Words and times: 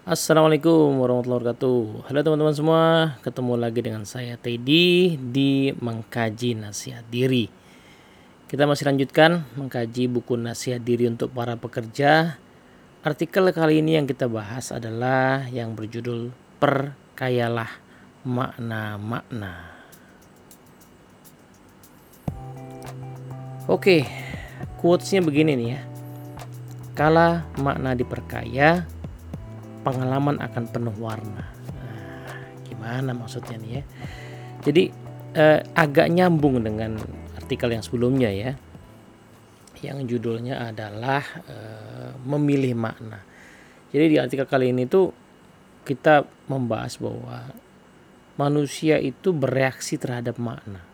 Assalamualaikum 0.00 0.96
warahmatullahi 0.96 1.44
wabarakatuh. 1.44 2.08
Halo 2.08 2.24
teman-teman 2.24 2.56
semua 2.56 2.82
Ketemu 3.20 3.52
lagi 3.60 3.80
dengan 3.84 4.08
saya 4.08 4.40
Teddy 4.40 5.20
Di 5.20 5.76
Mengkaji 5.76 6.56
Nasihat 6.56 7.04
Diri. 7.12 7.52
Kita 8.48 8.64
masih 8.64 8.88
lanjutkan 8.88 9.44
Mengkaji 9.60 10.08
buku 10.08 10.40
Nasihat 10.40 10.80
Diri 10.80 11.04
untuk 11.04 11.36
para 11.36 11.60
pekerja. 11.60 12.40
Artikel 13.04 13.52
kali 13.52 13.84
ini 13.84 14.00
yang 14.00 14.08
kita 14.08 14.24
bahas 14.24 14.72
adalah 14.72 15.44
Yang 15.52 15.76
berjudul 15.76 16.20
Perkayalah 16.56 17.68
Makna-makna. 18.24 19.68
Oke 23.68 24.08
Quotesnya 24.80 25.20
begini 25.20 25.60
nih 25.60 25.68
ya. 25.76 25.80
Kala 26.96 27.44
makna 27.60 27.92
diperkaya 27.92 28.88
pengalaman 29.80 30.38
akan 30.40 30.64
penuh 30.68 30.96
warna. 31.00 31.44
Nah, 31.50 32.36
gimana 32.66 33.10
maksudnya 33.16 33.56
nih 33.60 33.72
ya? 33.80 33.82
Jadi 34.60 34.84
eh, 35.36 35.60
agak 35.74 36.08
nyambung 36.12 36.60
dengan 36.60 37.00
artikel 37.36 37.72
yang 37.72 37.84
sebelumnya 37.84 38.30
ya, 38.30 38.52
yang 39.80 40.04
judulnya 40.04 40.70
adalah 40.70 41.24
eh, 41.48 42.12
memilih 42.24 42.76
makna. 42.76 43.24
Jadi 43.90 44.04
di 44.06 44.16
artikel 44.20 44.46
kali 44.46 44.70
ini 44.70 44.86
tuh 44.86 45.10
kita 45.82 46.22
membahas 46.46 46.94
bahwa 47.00 47.50
manusia 48.38 49.00
itu 49.00 49.34
bereaksi 49.34 49.98
terhadap 49.98 50.38
makna. 50.38 50.84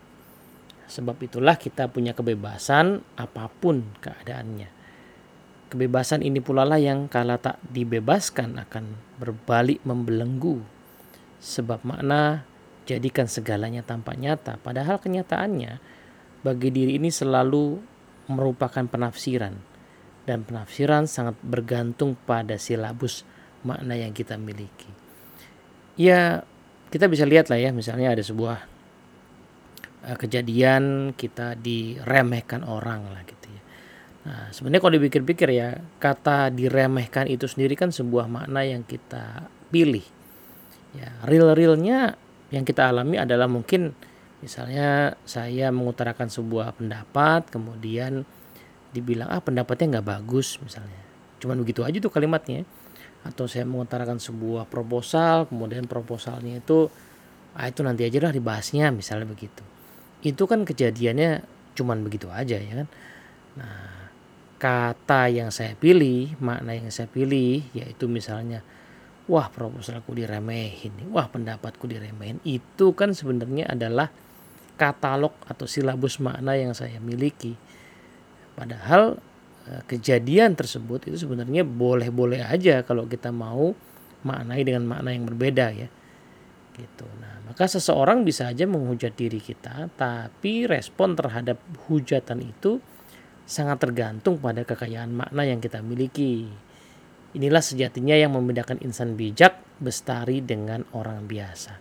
Sebab 0.87 1.19
itulah 1.19 1.59
kita 1.59 1.91
punya 1.91 2.15
kebebasan 2.15 3.03
apa 3.19 3.51
pun 3.51 3.83
keadaannya. 3.99 4.76
Kebebasan 5.67 6.23
ini 6.23 6.39
pula 6.39 6.63
lah 6.63 6.79
yang 6.79 7.11
kala 7.11 7.35
tak 7.35 7.59
dibebaskan 7.67 8.55
akan 8.55 8.95
berbalik 9.19 9.83
membelenggu. 9.83 10.63
Sebab 11.43 11.83
makna 11.83 12.47
jadikan 12.87 13.27
segalanya 13.27 13.83
tampak 13.83 14.15
nyata. 14.15 14.55
Padahal 14.63 14.95
kenyataannya 15.03 15.83
bagi 16.39 16.71
diri 16.71 16.95
ini 16.95 17.11
selalu 17.11 17.83
merupakan 18.31 18.87
penafsiran. 18.87 19.59
Dan 20.23 20.47
penafsiran 20.47 21.03
sangat 21.03 21.35
bergantung 21.43 22.15
pada 22.15 22.55
silabus 22.55 23.27
makna 23.67 23.99
yang 23.99 24.15
kita 24.15 24.39
miliki. 24.39 24.87
Ya 25.99 26.47
kita 26.87 27.11
bisa 27.11 27.27
lihat 27.27 27.51
lah 27.51 27.59
ya 27.59 27.75
misalnya 27.75 28.15
ada 28.15 28.23
sebuah 28.23 28.63
eh, 30.07 30.15
kejadian 30.15 31.11
kita 31.11 31.59
diremehkan 31.59 32.63
orang 32.63 33.11
lah 33.11 33.27
gitu 33.27 33.47
Nah, 34.27 34.51
sebenarnya 34.51 34.83
kalau 34.83 34.95
dipikir-pikir 34.99 35.49
ya, 35.55 35.79
kata 36.03 36.51
diremehkan 36.51 37.31
itu 37.31 37.47
sendiri 37.47 37.79
kan 37.79 37.95
sebuah 37.95 38.27
makna 38.27 38.67
yang 38.67 38.83
kita 38.83 39.47
pilih. 39.71 40.03
Ya, 40.91 41.15
real-realnya 41.23 42.19
yang 42.51 42.67
kita 42.67 42.91
alami 42.91 43.15
adalah 43.15 43.47
mungkin 43.47 43.95
misalnya 44.43 45.15
saya 45.23 45.71
mengutarakan 45.71 46.27
sebuah 46.27 46.75
pendapat, 46.75 47.47
kemudian 47.47 48.27
dibilang 48.91 49.31
ah 49.31 49.39
pendapatnya 49.39 49.99
nggak 49.99 50.07
bagus 50.19 50.59
misalnya. 50.59 50.99
Cuman 51.39 51.63
begitu 51.63 51.87
aja 51.87 51.95
tuh 52.03 52.11
kalimatnya. 52.11 52.67
Atau 53.23 53.47
saya 53.47 53.63
mengutarakan 53.63 54.19
sebuah 54.19 54.67
proposal, 54.67 55.47
kemudian 55.47 55.87
proposalnya 55.87 56.59
itu 56.59 56.91
ah 57.55 57.67
itu 57.71 57.79
nanti 57.79 58.03
aja 58.03 58.27
lah 58.27 58.35
dibahasnya 58.35 58.91
misalnya 58.91 59.23
begitu. 59.23 59.63
Itu 60.19 60.51
kan 60.51 60.67
kejadiannya 60.67 61.47
cuman 61.79 62.03
begitu 62.03 62.27
aja 62.27 62.59
ya 62.59 62.83
kan. 62.83 62.87
Nah, 63.57 63.96
kata 64.57 65.29
yang 65.29 65.53
saya 65.53 65.77
pilih, 65.77 66.33
makna 66.41 66.73
yang 66.73 66.89
saya 66.89 67.05
pilih, 67.05 67.61
yaitu 67.77 68.09
misalnya, 68.09 68.65
wah 69.29 69.47
proposalku 69.53 70.17
diremehin, 70.17 71.13
wah 71.13 71.29
pendapatku 71.29 71.85
diremehin, 71.85 72.41
itu 72.41 72.97
kan 72.97 73.13
sebenarnya 73.13 73.69
adalah 73.69 74.09
katalog 74.77 75.33
atau 75.45 75.69
silabus 75.69 76.17
makna 76.17 76.57
yang 76.57 76.73
saya 76.73 76.97
miliki. 76.97 77.53
Padahal 78.57 79.21
e, 79.69 79.85
kejadian 79.85 80.57
tersebut 80.57 81.05
itu 81.09 81.17
sebenarnya 81.21 81.61
boleh-boleh 81.61 82.41
aja 82.41 82.81
kalau 82.81 83.05
kita 83.05 83.29
mau 83.29 83.77
maknai 84.25 84.65
dengan 84.65 84.89
makna 84.89 85.13
yang 85.13 85.29
berbeda 85.29 85.69
ya. 85.73 85.89
Gitu. 86.77 87.05
Nah, 87.21 87.45
maka 87.45 87.65
seseorang 87.65 88.21
bisa 88.21 88.49
aja 88.49 88.65
menghujat 88.69 89.13
diri 89.17 89.41
kita, 89.41 89.89
tapi 89.97 90.65
respon 90.69 91.17
terhadap 91.17 91.57
hujatan 91.89 92.41
itu 92.41 92.81
sangat 93.47 93.79
tergantung 93.79 94.37
pada 94.43 94.67
kekayaan 94.67 95.15
makna 95.15 95.47
yang 95.47 95.63
kita 95.63 95.79
miliki. 95.79 96.51
Inilah 97.31 97.63
sejatinya 97.63 98.13
yang 98.19 98.35
membedakan 98.35 98.83
insan 98.83 99.15
bijak, 99.15 99.55
bestari 99.79 100.43
dengan 100.43 100.83
orang 100.91 101.23
biasa. 101.25 101.79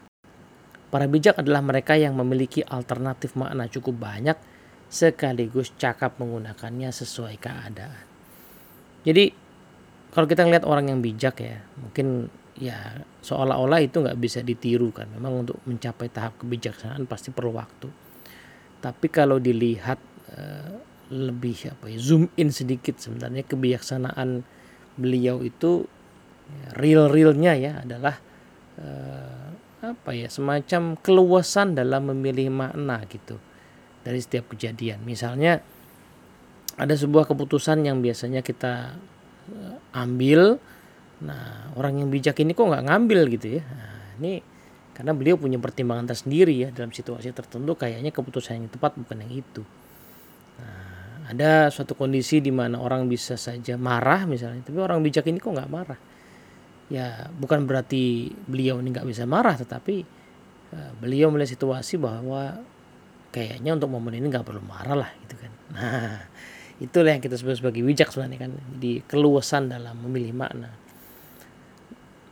Para 0.86 1.10
bijak 1.10 1.42
adalah 1.42 1.60
mereka 1.66 1.98
yang 1.98 2.14
memiliki 2.14 2.62
alternatif 2.62 3.34
makna 3.34 3.66
cukup 3.66 3.98
banyak 3.98 4.38
sekaligus 4.86 5.74
cakap 5.74 6.14
menggunakannya 6.22 6.94
sesuai 6.94 7.34
keadaan. 7.42 8.06
Jadi 9.02 9.34
kalau 10.14 10.26
kita 10.30 10.46
lihat 10.46 10.62
orang 10.62 10.94
yang 10.94 11.02
bijak 11.02 11.42
ya, 11.42 11.58
mungkin 11.82 12.30
ya 12.56 13.04
seolah-olah 13.20 13.82
itu 13.82 13.98
nggak 14.00 14.18
bisa 14.22 14.40
ditiru 14.46 14.94
kan. 14.94 15.10
Memang 15.10 15.42
untuk 15.42 15.58
mencapai 15.66 16.06
tahap 16.08 16.38
kebijaksanaan 16.38 17.10
pasti 17.10 17.34
perlu 17.34 17.58
waktu. 17.58 17.90
Tapi 18.78 19.06
kalau 19.10 19.42
dilihat 19.42 19.98
eh, 20.30 20.74
lebih 21.06 21.70
apa 21.70 21.86
ya 21.86 21.98
zoom 22.02 22.26
in 22.34 22.50
sedikit 22.50 22.98
sebenarnya 22.98 23.46
kebijaksanaan 23.46 24.42
beliau 24.98 25.38
itu 25.44 25.86
ya, 26.50 26.66
real-realnya 26.74 27.52
ya 27.54 27.72
adalah 27.86 28.18
uh, 28.80 29.46
apa 29.86 30.10
ya 30.16 30.26
semacam 30.26 30.98
keluasan 30.98 31.78
dalam 31.78 32.10
memilih 32.10 32.50
makna 32.50 33.04
gitu 33.06 33.38
dari 34.02 34.18
setiap 34.18 34.50
kejadian. 34.54 35.02
Misalnya 35.06 35.62
ada 36.76 36.94
sebuah 36.94 37.30
keputusan 37.30 37.86
yang 37.86 38.02
biasanya 38.02 38.42
kita 38.42 38.98
uh, 39.52 39.76
ambil, 39.94 40.58
nah 41.22 41.70
orang 41.78 42.02
yang 42.02 42.08
bijak 42.10 42.40
ini 42.42 42.56
kok 42.56 42.66
nggak 42.66 42.86
ngambil 42.86 43.20
gitu 43.30 43.60
ya. 43.60 43.62
Nah, 43.62 44.00
ini 44.18 44.32
karena 44.96 45.12
beliau 45.12 45.36
punya 45.36 45.60
pertimbangan 45.60 46.08
tersendiri 46.08 46.56
ya 46.66 46.68
dalam 46.72 46.88
situasi 46.90 47.30
tertentu 47.36 47.76
kayaknya 47.76 48.10
keputusan 48.10 48.64
yang 48.64 48.72
tepat 48.72 48.96
bukan 48.96 49.22
yang 49.22 49.44
itu. 49.44 49.62
Ada 51.26 51.74
suatu 51.74 51.98
kondisi 51.98 52.38
di 52.38 52.54
mana 52.54 52.78
orang 52.78 53.10
bisa 53.10 53.34
saja 53.34 53.74
marah 53.74 54.30
misalnya 54.30 54.62
tapi 54.62 54.78
orang 54.78 55.02
bijak 55.02 55.26
ini 55.26 55.42
kok 55.42 55.50
nggak 55.50 55.70
marah? 55.70 55.98
Ya 56.86 57.26
bukan 57.34 57.66
berarti 57.66 58.30
beliau 58.46 58.78
ini 58.78 58.94
nggak 58.94 59.06
bisa 59.10 59.26
marah 59.26 59.58
tetapi 59.58 60.06
uh, 60.70 60.92
beliau 61.02 61.34
melihat 61.34 61.58
situasi 61.58 61.98
bahwa 61.98 62.62
kayaknya 63.34 63.74
untuk 63.74 63.90
momen 63.90 64.14
ini 64.14 64.30
nggak 64.30 64.46
perlu 64.46 64.62
marah 64.62 64.96
lah 65.06 65.10
gitu 65.26 65.34
kan. 65.34 65.52
Nah 65.66 66.22
itulah 66.78 67.10
yang 67.10 67.24
kita 67.24 67.34
sebut 67.34 67.58
sebagai 67.58 67.82
bijak 67.82 68.14
sebenarnya 68.14 68.46
kan 68.46 68.52
di 68.78 69.02
keluasan 69.02 69.66
dalam 69.66 69.98
memilih 69.98 70.30
makna. 70.30 70.70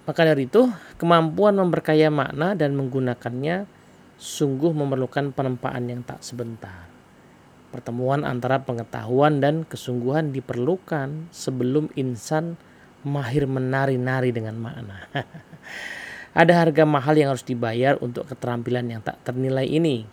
Maka 0.04 0.21
dari 0.22 0.47
itu 0.47 0.71
kemampuan 1.00 1.59
memperkaya 1.59 2.12
makna 2.15 2.54
dan 2.54 2.77
menggunakannya 2.78 3.66
sungguh 4.21 4.71
memerlukan 4.71 5.34
penempaan 5.34 5.91
yang 5.91 6.06
tak 6.06 6.22
sebentar 6.22 6.94
Pertemuan 7.74 8.22
antara 8.22 8.62
pengetahuan 8.62 9.42
dan 9.42 9.66
kesungguhan 9.66 10.30
diperlukan 10.30 11.34
sebelum 11.34 11.90
insan 11.98 12.54
mahir 13.02 13.50
menari-nari 13.50 14.30
dengan 14.30 14.54
makna. 14.62 15.10
Ada 16.38 16.54
harga 16.54 16.86
mahal 16.86 17.18
yang 17.18 17.34
harus 17.34 17.42
dibayar 17.42 17.98
untuk 17.98 18.30
keterampilan 18.30 18.86
yang 18.86 19.02
tak 19.02 19.18
ternilai 19.26 19.66
ini. 19.66 20.06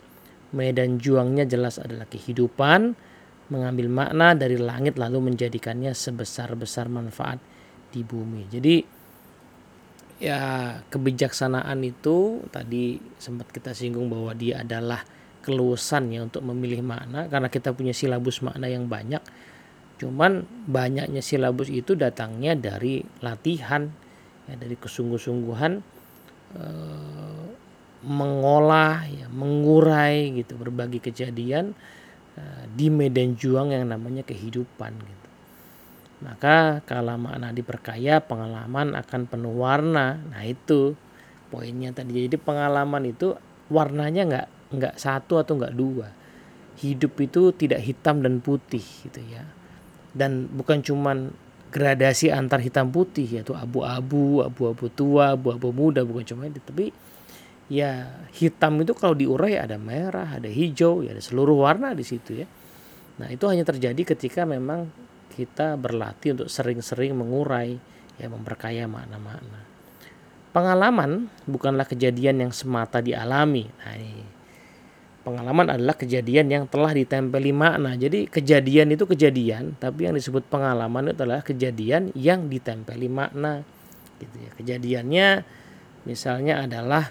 Medan 0.50 0.98
juangnya 0.98 1.46
jelas 1.46 1.78
adalah 1.78 2.10
kehidupan, 2.10 2.98
mengambil 3.54 3.86
makna 3.86 4.34
dari 4.34 4.58
langit 4.58 4.98
lalu 4.98 5.30
menjadikannya 5.30 5.94
sebesar-besar 5.94 6.90
manfaat 6.90 7.38
di 7.94 8.02
bumi. 8.02 8.50
Jadi 8.50 8.76
ya 10.18 10.42
kebijaksanaan 10.90 11.78
itu 11.86 12.42
tadi 12.50 12.98
sempat 13.22 13.54
kita 13.54 13.70
singgung 13.70 14.10
bahwa 14.10 14.34
dia 14.34 14.66
adalah 14.66 15.21
keluasan 15.42 16.14
ya 16.14 16.22
untuk 16.22 16.46
memilih 16.46 16.80
makna 16.86 17.26
karena 17.26 17.50
kita 17.50 17.74
punya 17.74 17.90
silabus 17.90 18.40
makna 18.40 18.70
yang 18.70 18.86
banyak. 18.86 19.20
Cuman 19.98 20.46
banyaknya 20.66 21.22
silabus 21.22 21.68
itu 21.68 21.98
datangnya 21.98 22.54
dari 22.54 23.02
latihan 23.20 23.90
ya 24.46 24.54
dari 24.58 24.74
kesungguh-sungguhan 24.74 25.72
e, 26.58 26.64
mengolah 28.02 29.06
ya 29.06 29.26
mengurai 29.30 30.34
gitu 30.34 30.58
berbagai 30.58 31.02
kejadian 31.10 31.74
e, 32.34 32.42
di 32.74 32.90
medan 32.90 33.34
juang 33.38 33.70
yang 33.74 33.86
namanya 33.90 34.26
kehidupan 34.26 34.94
gitu. 34.94 35.28
Maka 36.22 36.86
kalau 36.86 37.18
makna 37.18 37.50
diperkaya 37.50 38.22
pengalaman 38.22 38.94
akan 38.94 39.26
penuh 39.26 39.54
warna. 39.58 40.22
Nah 40.22 40.42
itu 40.46 40.94
poinnya 41.50 41.90
tadi. 41.90 42.30
Jadi 42.30 42.38
pengalaman 42.38 43.10
itu 43.10 43.34
warnanya 43.66 44.22
nggak 44.30 44.48
nggak 44.72 44.96
satu 44.96 45.38
atau 45.38 45.56
nggak 45.60 45.74
dua 45.76 46.08
hidup 46.80 47.14
itu 47.20 47.52
tidak 47.52 47.84
hitam 47.84 48.24
dan 48.24 48.40
putih 48.40 48.82
gitu 48.82 49.20
ya 49.28 49.44
dan 50.12 50.48
bukan 50.48 50.80
cuman 50.80 51.32
gradasi 51.72 52.28
antar 52.28 52.60
hitam 52.60 52.92
putih 52.92 53.24
yaitu 53.24 53.56
abu-abu, 53.56 54.44
abu-abu 54.44 54.92
tua, 54.92 55.32
abu-abu 55.32 55.72
muda 55.72 56.04
bukan 56.04 56.24
cuma 56.28 56.44
itu 56.44 56.60
tapi 56.60 56.92
ya 57.72 58.20
hitam 58.36 58.76
itu 58.84 58.92
kalau 58.92 59.16
diurai 59.16 59.56
ada 59.56 59.80
merah, 59.80 60.36
ada 60.36 60.52
hijau, 60.52 61.00
ya 61.00 61.16
ada 61.16 61.24
seluruh 61.24 61.64
warna 61.64 61.96
di 61.96 62.04
situ 62.04 62.44
ya. 62.44 62.46
Nah, 63.16 63.32
itu 63.32 63.48
hanya 63.48 63.64
terjadi 63.64 64.12
ketika 64.12 64.44
memang 64.44 64.92
kita 65.32 65.80
berlatih 65.80 66.36
untuk 66.36 66.52
sering-sering 66.52 67.16
mengurai 67.16 67.80
ya 68.20 68.28
memperkaya 68.28 68.84
makna-makna. 68.84 69.64
Pengalaman 70.52 71.32
bukanlah 71.48 71.88
kejadian 71.88 72.44
yang 72.44 72.52
semata 72.52 73.00
dialami. 73.00 73.64
Nah, 73.64 73.96
ini 73.96 74.20
pengalaman 75.22 75.70
adalah 75.70 75.94
kejadian 75.94 76.50
yang 76.50 76.64
telah 76.66 76.90
ditempeli 76.90 77.54
makna. 77.54 77.94
Jadi 77.94 78.26
kejadian 78.26 78.94
itu 78.94 79.06
kejadian, 79.06 79.78
tapi 79.78 80.10
yang 80.10 80.14
disebut 80.18 80.46
pengalaman 80.50 81.10
itu 81.10 81.22
adalah 81.22 81.42
kejadian 81.46 82.10
yang 82.18 82.50
ditempeli 82.50 83.06
makna. 83.06 83.62
Gitu 84.18 84.36
ya. 84.36 84.50
Kejadiannya 84.58 85.28
misalnya 86.04 86.66
adalah 86.66 87.08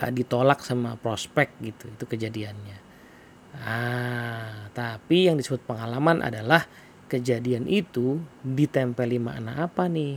uh, 0.00 0.12
ditolak 0.12 0.64
sama 0.64 0.96
prospek 0.96 1.60
gitu, 1.60 1.92
itu 1.92 2.04
kejadiannya. 2.08 2.78
Ah, 3.52 4.72
tapi 4.72 5.28
yang 5.28 5.36
disebut 5.36 5.68
pengalaman 5.68 6.24
adalah 6.24 6.64
kejadian 7.12 7.68
itu 7.68 8.16
ditempeli 8.40 9.20
makna 9.20 9.68
apa 9.68 9.84
nih? 9.92 10.16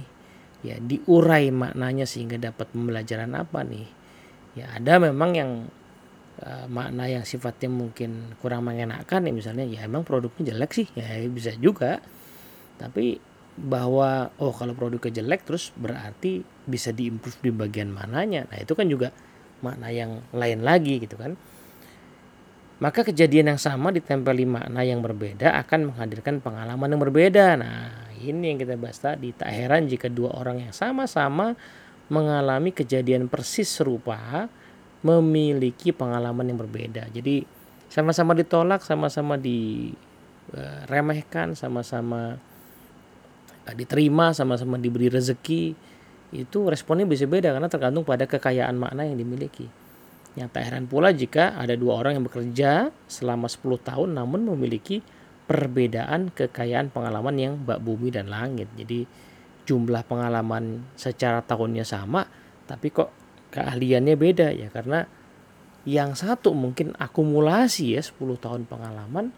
Ya, 0.63 0.79
diurai 0.79 1.51
maknanya 1.51 2.07
sehingga 2.07 2.39
dapat 2.39 2.71
pembelajaran 2.71 3.35
apa 3.35 3.61
nih? 3.67 3.85
Ya, 4.55 4.71
ada 4.71 5.03
memang 5.03 5.35
yang 5.35 5.51
uh, 6.41 6.65
makna 6.67 7.07
yang 7.07 7.23
sifatnya 7.23 7.71
mungkin 7.71 8.35
kurang 8.41 8.67
mengenakan 8.67 9.29
ya 9.29 9.31
misalnya 9.31 9.65
ya 9.67 9.87
emang 9.87 10.03
produknya 10.03 10.55
jelek 10.55 10.71
sih 10.75 10.87
ya 10.97 11.23
bisa 11.31 11.55
juga. 11.55 12.01
Tapi 12.75 13.19
bahwa 13.55 14.35
oh 14.43 14.51
kalau 14.51 14.75
produknya 14.75 15.23
jelek 15.23 15.47
terus 15.47 15.71
berarti 15.79 16.43
bisa 16.67 16.91
diimprove 16.91 17.39
di 17.39 17.51
bagian 17.55 17.87
mananya. 17.87 18.43
Nah 18.51 18.59
itu 18.59 18.75
kan 18.75 18.87
juga 18.91 19.15
makna 19.63 19.87
yang 19.93 20.19
lain 20.35 20.59
lagi 20.65 20.99
gitu 20.99 21.15
kan. 21.15 21.39
Maka 22.75 23.07
kejadian 23.07 23.55
yang 23.55 23.61
sama 23.61 23.95
ditempeli 23.95 24.43
makna 24.43 24.83
yang 24.83 24.99
berbeda 24.99 25.55
akan 25.63 25.95
menghadirkan 25.95 26.43
pengalaman 26.43 26.91
yang 26.91 27.01
berbeda. 27.01 27.55
Nah 27.55 28.11
ini 28.19 28.51
yang 28.51 28.59
kita 28.59 28.75
bahas 28.75 28.99
tadi. 28.99 29.31
Tak 29.31 29.47
heran 29.47 29.87
jika 29.87 30.11
dua 30.11 30.35
orang 30.35 30.67
yang 30.67 30.75
sama-sama 30.75 31.55
mengalami 32.11 32.75
kejadian 32.75 33.31
persis 33.31 33.71
serupa 33.71 34.51
memiliki 35.05 35.93
pengalaman 35.93 36.49
yang 36.49 36.57
berbeda. 36.57 37.05
Jadi 37.13 37.45
sama-sama 37.85 38.33
ditolak, 38.33 38.81
sama-sama 38.81 39.37
diremehkan, 39.37 39.93
sama-sama 41.53 42.41
eh, 43.69 43.75
diterima, 43.77 44.33
sama-sama 44.33 44.81
diberi 44.81 45.13
rezeki, 45.13 45.77
itu 46.33 46.57
responnya 46.65 47.05
bisa 47.05 47.29
beda 47.29 47.53
karena 47.53 47.69
tergantung 47.69 48.01
pada 48.01 48.25
kekayaan 48.25 48.73
makna 48.81 49.05
yang 49.05 49.21
dimiliki. 49.21 49.69
Yang 50.35 50.49
tak 50.51 50.67
heran 50.67 50.89
pula 50.89 51.15
jika 51.15 51.55
ada 51.55 51.77
dua 51.79 52.01
orang 52.01 52.19
yang 52.19 52.25
bekerja 52.27 52.91
selama 53.07 53.47
10 53.47 53.87
tahun 53.87 54.19
namun 54.19 54.43
memiliki 54.43 54.99
perbedaan 55.47 56.33
kekayaan 56.33 56.91
pengalaman 56.91 57.37
yang 57.39 57.53
bak 57.61 57.79
bumi 57.79 58.11
dan 58.11 58.27
langit. 58.27 58.67
Jadi 58.75 59.07
jumlah 59.63 60.03
pengalaman 60.03 60.83
secara 60.99 61.39
tahunnya 61.39 61.87
sama, 61.87 62.27
tapi 62.67 62.91
kok 62.91 63.24
keahliannya 63.55 64.15
beda 64.19 64.51
ya 64.51 64.67
karena 64.67 65.07
yang 65.87 66.17
satu 66.17 66.51
mungkin 66.51 66.91
akumulasi 66.97 67.95
ya 67.95 68.01
10 68.03 68.19
tahun 68.41 68.61
pengalaman 68.67 69.31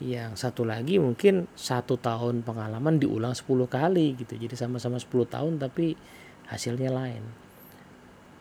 yang 0.00 0.36
satu 0.36 0.64
lagi 0.64 1.00
mungkin 1.00 1.48
satu 1.56 1.96
tahun 1.96 2.44
pengalaman 2.44 3.00
diulang 3.00 3.32
10 3.32 3.44
kali 3.68 4.16
gitu. 4.16 4.36
Jadi 4.36 4.56
sama-sama 4.56 5.00
10 5.00 5.08
tahun 5.28 5.52
tapi 5.60 5.96
hasilnya 6.48 6.92
lain. 6.92 7.24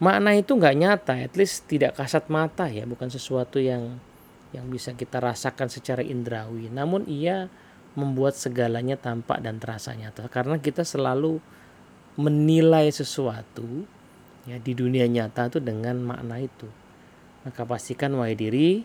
Makna 0.03 0.35
itu 0.35 0.51
nggak 0.55 0.75
nyata 0.75 1.15
at 1.15 1.35
least 1.39 1.71
tidak 1.71 1.95
kasat 1.95 2.27
mata 2.27 2.67
ya 2.67 2.83
bukan 2.83 3.07
sesuatu 3.07 3.63
yang 3.63 3.99
yang 4.51 4.67
bisa 4.67 4.95
kita 4.95 5.19
rasakan 5.19 5.71
secara 5.71 6.03
indrawi. 6.03 6.67
Namun 6.67 7.07
ia 7.07 7.47
membuat 7.95 8.35
segalanya 8.35 8.99
tampak 8.99 9.39
dan 9.39 9.59
terasa 9.59 9.95
nyata 9.95 10.27
karena 10.27 10.59
kita 10.59 10.83
selalu 10.83 11.39
menilai 12.19 12.91
sesuatu 12.91 13.87
ya 14.45 14.62
di 14.62 14.74
dunia 14.77 15.09
nyata 15.09 15.50
itu 15.50 15.59
dengan 15.62 15.97
makna 16.01 16.38
itu. 16.42 16.69
Maka 17.45 17.62
pastikan 17.65 18.13
wahai 18.18 18.33
diri 18.33 18.81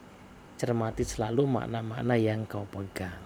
cermati 0.61 1.05
selalu 1.05 1.49
makna-makna 1.49 2.17
yang 2.21 2.45
kau 2.45 2.69
pegang. 2.69 3.21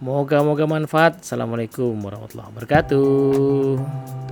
Moga-moga 0.00 0.64
manfaat. 0.64 1.20
Assalamualaikum 1.20 1.92
warahmatullahi 1.98 2.48
wabarakatuh 2.54 4.27